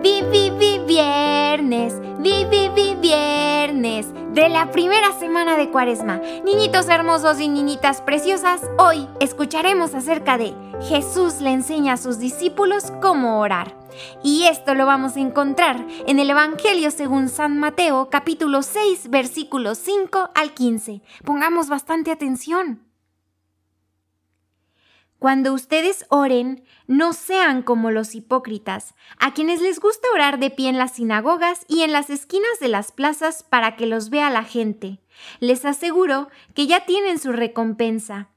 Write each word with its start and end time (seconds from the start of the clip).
Vi, 0.00 0.22
vi, 0.22 0.50
vi, 0.50 0.78
viernes, 0.78 1.94
vi, 2.20 2.44
vi, 2.44 2.68
vi, 2.68 2.94
viernes 2.94 4.06
de 4.32 4.48
la 4.48 4.70
primera 4.70 5.12
semana 5.18 5.56
de 5.56 5.70
Cuaresma. 5.70 6.20
Niñitos 6.44 6.88
hermosos 6.88 7.40
y 7.40 7.48
niñitas 7.48 8.00
preciosas, 8.00 8.62
hoy 8.78 9.08
escucharemos 9.18 9.94
acerca 9.94 10.38
de 10.38 10.54
Jesús 10.82 11.40
le 11.40 11.50
enseña 11.50 11.94
a 11.94 11.96
sus 11.96 12.20
discípulos 12.20 12.92
cómo 13.02 13.40
orar. 13.40 13.76
Y 14.22 14.44
esto 14.44 14.74
lo 14.74 14.86
vamos 14.86 15.16
a 15.16 15.20
encontrar 15.20 15.84
en 16.06 16.20
el 16.20 16.30
Evangelio 16.30 16.92
según 16.92 17.28
San 17.28 17.58
Mateo, 17.58 18.08
capítulo 18.08 18.62
6, 18.62 19.10
versículos 19.10 19.78
5 19.78 20.30
al 20.32 20.54
15. 20.54 21.02
Pongamos 21.24 21.68
bastante 21.68 22.12
atención. 22.12 22.87
Cuando 25.18 25.52
ustedes 25.52 26.06
oren, 26.10 26.64
no 26.86 27.12
sean 27.12 27.62
como 27.62 27.90
los 27.90 28.14
hipócritas, 28.14 28.94
a 29.18 29.34
quienes 29.34 29.60
les 29.60 29.80
gusta 29.80 30.06
orar 30.14 30.38
de 30.38 30.50
pie 30.50 30.68
en 30.68 30.78
las 30.78 30.92
sinagogas 30.92 31.64
y 31.66 31.82
en 31.82 31.90
las 31.90 32.08
esquinas 32.08 32.60
de 32.60 32.68
las 32.68 32.92
plazas 32.92 33.42
para 33.42 33.74
que 33.74 33.86
los 33.86 34.10
vea 34.10 34.30
la 34.30 34.44
gente. 34.44 35.00
Les 35.40 35.64
aseguro 35.64 36.28
que 36.54 36.68
ya 36.68 36.86
tienen 36.86 37.18
su 37.18 37.32
recompensa. 37.32 38.28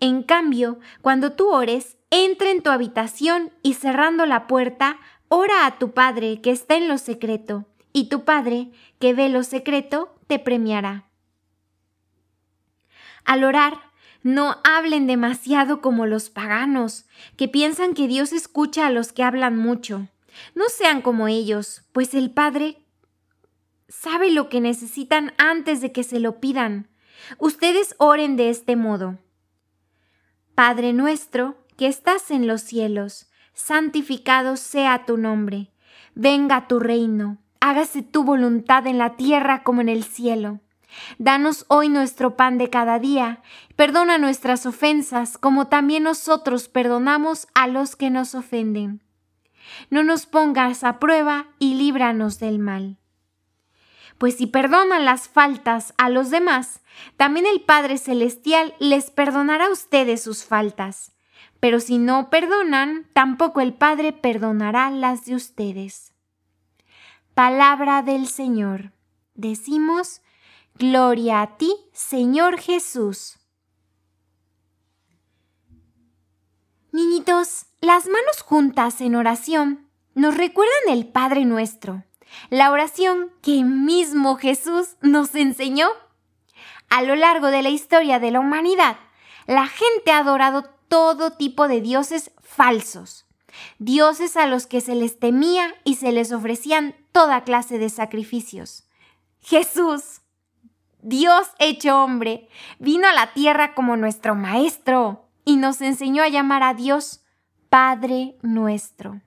En 0.00 0.22
cambio, 0.22 0.78
cuando 1.02 1.32
tú 1.32 1.50
ores, 1.50 1.98
entra 2.10 2.50
en 2.50 2.62
tu 2.62 2.70
habitación 2.70 3.52
y 3.62 3.74
cerrando 3.74 4.24
la 4.24 4.46
puerta, 4.46 4.98
ora 5.28 5.66
a 5.66 5.78
tu 5.78 5.92
Padre 5.92 6.40
que 6.40 6.50
está 6.52 6.74
en 6.76 6.88
lo 6.88 6.96
secreto, 6.96 7.66
y 7.92 8.08
tu 8.08 8.24
Padre, 8.24 8.70
que 8.98 9.12
ve 9.12 9.28
lo 9.28 9.42
secreto, 9.42 10.16
te 10.26 10.38
premiará. 10.38 11.04
Al 13.26 13.44
orar, 13.44 13.89
no 14.22 14.56
hablen 14.64 15.06
demasiado 15.06 15.80
como 15.80 16.06
los 16.06 16.30
paganos, 16.30 17.06
que 17.36 17.48
piensan 17.48 17.94
que 17.94 18.08
Dios 18.08 18.32
escucha 18.32 18.86
a 18.86 18.90
los 18.90 19.12
que 19.12 19.22
hablan 19.22 19.56
mucho. 19.56 20.08
No 20.54 20.64
sean 20.68 21.02
como 21.02 21.28
ellos, 21.28 21.82
pues 21.92 22.14
el 22.14 22.30
Padre 22.30 22.84
sabe 23.88 24.30
lo 24.30 24.48
que 24.48 24.60
necesitan 24.60 25.32
antes 25.38 25.80
de 25.80 25.92
que 25.92 26.04
se 26.04 26.20
lo 26.20 26.40
pidan. 26.40 26.88
Ustedes 27.38 27.94
oren 27.98 28.36
de 28.36 28.50
este 28.50 28.76
modo. 28.76 29.18
Padre 30.54 30.92
nuestro, 30.92 31.56
que 31.76 31.86
estás 31.86 32.30
en 32.30 32.46
los 32.46 32.60
cielos, 32.60 33.30
santificado 33.54 34.56
sea 34.56 35.06
tu 35.06 35.16
nombre. 35.16 35.72
Venga 36.14 36.68
tu 36.68 36.78
reino, 36.78 37.38
hágase 37.60 38.02
tu 38.02 38.24
voluntad 38.24 38.86
en 38.86 38.98
la 38.98 39.16
tierra 39.16 39.62
como 39.62 39.80
en 39.80 39.88
el 39.88 40.04
cielo. 40.04 40.60
Danos 41.18 41.64
hoy 41.68 41.88
nuestro 41.88 42.36
pan 42.36 42.58
de 42.58 42.70
cada 42.70 42.98
día. 42.98 43.42
Perdona 43.76 44.18
nuestras 44.18 44.66
ofensas, 44.66 45.38
como 45.38 45.68
también 45.68 46.02
nosotros 46.02 46.68
perdonamos 46.68 47.48
a 47.54 47.66
los 47.66 47.96
que 47.96 48.10
nos 48.10 48.34
ofenden. 48.34 49.02
No 49.90 50.02
nos 50.02 50.26
pongas 50.26 50.84
a 50.84 50.98
prueba 50.98 51.46
y 51.58 51.74
líbranos 51.74 52.38
del 52.38 52.58
mal. 52.58 52.98
Pues 54.18 54.36
si 54.36 54.46
perdonan 54.46 55.04
las 55.04 55.28
faltas 55.28 55.94
a 55.96 56.10
los 56.10 56.30
demás, 56.30 56.82
también 57.16 57.46
el 57.46 57.62
Padre 57.62 57.96
Celestial 57.96 58.74
les 58.78 59.10
perdonará 59.10 59.66
a 59.66 59.70
ustedes 59.70 60.22
sus 60.22 60.44
faltas. 60.44 61.12
Pero 61.58 61.80
si 61.80 61.98
no 61.98 62.30
perdonan, 62.30 63.06
tampoco 63.12 63.60
el 63.60 63.72
Padre 63.72 64.12
perdonará 64.12 64.90
las 64.90 65.24
de 65.24 65.34
ustedes. 65.34 66.12
Palabra 67.34 68.02
del 68.02 68.26
Señor. 68.26 68.92
Decimos, 69.34 70.20
Gloria 70.74 71.42
a 71.42 71.56
ti, 71.56 71.74
Señor 71.92 72.58
Jesús. 72.58 73.38
Niñitos, 76.92 77.66
las 77.80 78.06
manos 78.06 78.42
juntas 78.42 79.00
en 79.00 79.14
oración 79.14 79.90
nos 80.14 80.36
recuerdan 80.36 80.88
el 80.88 81.06
Padre 81.06 81.44
nuestro, 81.44 82.04
la 82.48 82.72
oración 82.72 83.30
que 83.42 83.62
mismo 83.62 84.36
Jesús 84.36 84.96
nos 85.00 85.34
enseñó. 85.34 85.88
A 86.88 87.02
lo 87.02 87.14
largo 87.14 87.48
de 87.48 87.62
la 87.62 87.68
historia 87.68 88.18
de 88.18 88.32
la 88.32 88.40
humanidad, 88.40 88.96
la 89.46 89.66
gente 89.66 90.10
ha 90.10 90.18
adorado 90.18 90.64
todo 90.88 91.32
tipo 91.32 91.68
de 91.68 91.80
dioses 91.80 92.32
falsos, 92.42 93.26
dioses 93.78 94.36
a 94.36 94.46
los 94.46 94.66
que 94.66 94.80
se 94.80 94.94
les 94.94 95.18
temía 95.18 95.74
y 95.84 95.94
se 95.94 96.10
les 96.10 96.32
ofrecían 96.32 96.96
toda 97.12 97.44
clase 97.44 97.78
de 97.78 97.88
sacrificios. 97.88 98.84
Jesús, 99.40 100.20
Dios 101.02 101.48
hecho 101.58 102.02
hombre, 102.02 102.48
vino 102.78 103.08
a 103.08 103.12
la 103.12 103.32
tierra 103.32 103.74
como 103.74 103.96
nuestro 103.96 104.34
Maestro 104.34 105.30
y 105.44 105.56
nos 105.56 105.80
enseñó 105.80 106.22
a 106.22 106.28
llamar 106.28 106.62
a 106.62 106.74
Dios 106.74 107.22
Padre 107.70 108.36
nuestro. 108.42 109.20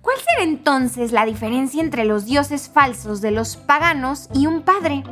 ¿Cuál 0.00 0.16
será 0.18 0.42
entonces 0.42 1.12
la 1.12 1.24
diferencia 1.26 1.82
entre 1.82 2.04
los 2.04 2.24
dioses 2.24 2.68
falsos 2.68 3.20
de 3.20 3.30
los 3.30 3.56
paganos 3.56 4.28
y 4.34 4.46
un 4.46 4.62
Padre? 4.62 5.04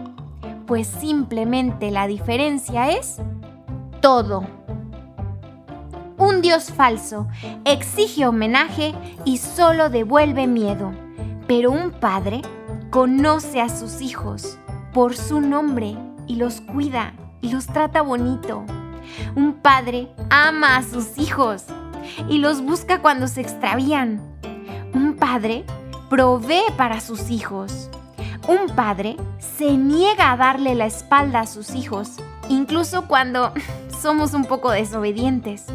Pues 0.67 0.89
simplemente 0.89 1.91
la 1.91 2.07
diferencia 2.09 2.91
es 2.91 3.19
todo. 4.01 4.47
Un 6.19 6.41
Dios 6.41 6.73
falso 6.73 7.29
exige 7.65 8.27
homenaje 8.27 8.95
y 9.25 9.39
solo 9.39 9.91
devuelve 9.91 10.47
miedo, 10.47 10.93
pero 11.47 11.71
un 11.71 11.93
Padre 11.93 12.43
conoce 12.91 13.61
a 13.61 13.69
sus 13.69 14.01
hijos 14.01 14.59
por 14.97 15.15
su 15.15 15.43
nombre 15.43 15.95
y 16.27 16.37
los 16.37 16.63
cuida 16.63 17.13
y 17.43 17.51
los 17.51 17.67
trata 17.67 18.01
bonito. 18.01 18.65
Un 19.35 19.53
padre 19.53 20.09
ama 20.31 20.79
a 20.79 20.83
sus 20.83 21.19
hijos 21.19 21.65
y 22.31 22.39
los 22.39 22.63
busca 22.63 23.03
cuando 23.03 23.29
se 23.29 23.43
extravían. 23.43 24.23
Un 24.95 25.17
padre 25.17 25.67
provee 26.09 26.65
para 26.79 27.03
sus 27.03 27.29
hijos. 27.29 27.91
Un 28.49 28.75
padre 28.75 29.19
se 29.39 29.77
niega 29.77 30.33
a 30.33 30.39
darle 30.39 30.75
la 30.75 30.87
espalda 30.87 31.41
a 31.41 31.47
sus 31.47 31.75
hijos, 31.75 32.13
incluso 32.49 33.07
cuando 33.07 33.53
somos 34.01 34.33
un 34.33 34.47
poco 34.47 34.71
desobedientes. 34.71 35.67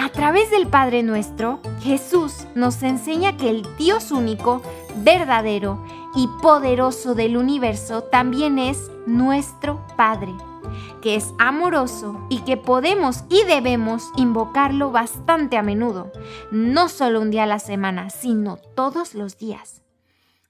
A 0.00 0.08
través 0.08 0.50
del 0.50 0.66
Padre 0.66 1.04
nuestro, 1.04 1.60
Jesús 1.80 2.48
nos 2.56 2.82
enseña 2.82 3.36
que 3.36 3.50
el 3.50 3.64
Dios 3.78 4.10
único, 4.10 4.62
verdadero 4.96 5.80
y 6.14 6.28
poderoso 6.42 7.14
del 7.14 7.36
universo 7.36 8.02
también 8.02 8.58
es 8.58 8.90
nuestro 9.06 9.86
Padre, 9.96 10.32
que 11.00 11.14
es 11.14 11.32
amoroso 11.38 12.26
y 12.28 12.40
que 12.40 12.56
podemos 12.56 13.24
y 13.28 13.44
debemos 13.44 14.10
invocarlo 14.16 14.90
bastante 14.90 15.56
a 15.56 15.62
menudo, 15.62 16.12
no 16.50 16.88
solo 16.88 17.20
un 17.20 17.30
día 17.30 17.44
a 17.44 17.46
la 17.46 17.58
semana, 17.58 18.10
sino 18.10 18.56
todos 18.56 19.14
los 19.14 19.38
días. 19.38 19.82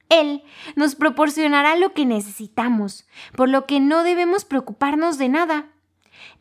Él 0.09 0.43
nos 0.77 0.95
proporcionará 0.95 1.77
lo 1.77 1.95
que 1.95 2.05
necesitamos, 2.05 3.07
por 3.35 3.49
lo 3.49 3.67
que 3.67 3.81
no 3.81 4.03
debemos 4.03 4.45
preocuparnos 4.45 5.17
de 5.17 5.31
nada. 5.31 5.69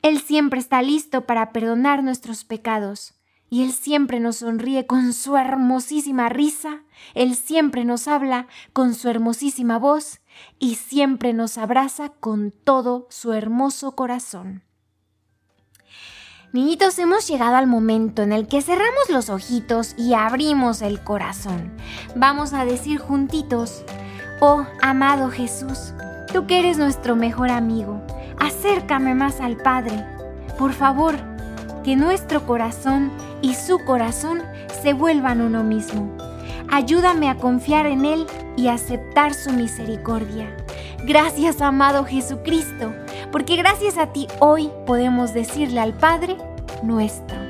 Él 0.01 0.19
siempre 0.19 0.59
está 0.59 0.81
listo 0.81 1.25
para 1.25 1.53
perdonar 1.53 2.03
nuestros 2.03 2.43
pecados 2.43 3.20
y 3.51 3.63
Él 3.63 3.73
siempre 3.73 4.21
nos 4.21 4.37
sonríe 4.37 4.87
con 4.87 5.11
su 5.11 5.35
hermosísima 5.35 6.29
risa, 6.29 6.83
Él 7.13 7.35
siempre 7.35 7.83
nos 7.83 8.07
habla 8.07 8.47
con 8.71 8.95
su 8.95 9.09
hermosísima 9.09 9.77
voz 9.77 10.21
y 10.57 10.75
siempre 10.75 11.33
nos 11.33 11.57
abraza 11.57 12.09
con 12.09 12.51
todo 12.51 13.07
su 13.09 13.33
hermoso 13.33 13.91
corazón. 13.91 14.63
Niñitos, 16.53 16.97
hemos 16.97 17.27
llegado 17.27 17.57
al 17.57 17.67
momento 17.67 18.21
en 18.21 18.31
el 18.31 18.47
que 18.47 18.61
cerramos 18.61 19.09
los 19.09 19.29
ojitos 19.29 19.95
y 19.97 20.13
abrimos 20.13 20.81
el 20.81 21.03
corazón. 21.03 21.75
Vamos 22.15 22.53
a 22.53 22.63
decir 22.63 22.99
juntitos, 22.99 23.83
oh 24.39 24.65
amado 24.81 25.29
Jesús, 25.29 25.93
tú 26.31 26.47
que 26.47 26.59
eres 26.59 26.77
nuestro 26.77 27.17
mejor 27.17 27.49
amigo, 27.49 28.01
acércame 28.39 29.13
más 29.13 29.41
al 29.41 29.57
Padre. 29.57 30.05
Por 30.57 30.71
favor, 30.71 31.30
que 31.83 31.95
nuestro 31.95 32.45
corazón 32.45 33.11
y 33.41 33.55
su 33.55 33.79
corazón 33.85 34.41
se 34.81 34.93
vuelvan 34.93 35.41
uno 35.41 35.63
mismo. 35.63 36.09
Ayúdame 36.69 37.29
a 37.29 37.35
confiar 37.35 37.85
en 37.85 38.05
Él 38.05 38.27
y 38.55 38.67
aceptar 38.67 39.33
su 39.33 39.51
misericordia. 39.51 40.55
Gracias, 41.05 41.61
amado 41.61 42.05
Jesucristo, 42.05 42.93
porque 43.31 43.55
gracias 43.55 43.97
a 43.97 44.13
ti 44.13 44.27
hoy 44.39 44.69
podemos 44.85 45.33
decirle 45.33 45.79
al 45.79 45.93
Padre 45.93 46.37
nuestro. 46.83 47.40